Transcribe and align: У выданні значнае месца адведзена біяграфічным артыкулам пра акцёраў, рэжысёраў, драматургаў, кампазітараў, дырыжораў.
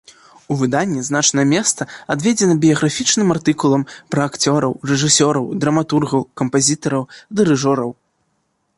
У 0.53 0.55
выданні 0.59 1.01
значнае 1.09 1.45
месца 1.51 1.87
адведзена 2.13 2.55
біяграфічным 2.63 3.27
артыкулам 3.35 3.85
пра 4.15 4.21
акцёраў, 4.31 4.71
рэжысёраў, 4.93 5.45
драматургаў, 5.65 6.21
кампазітараў, 6.43 7.03
дырыжораў. 7.41 7.89